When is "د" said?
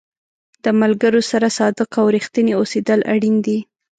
0.63-0.65